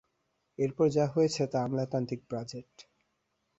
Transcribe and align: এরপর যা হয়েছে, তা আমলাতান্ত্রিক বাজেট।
এরপর 0.59 0.87
যা 0.89 1.05
হয়েছে, 1.07 1.41
তা 1.47 1.57
আমলাতান্ত্রিক 1.65 2.21
বাজেট। 2.31 2.71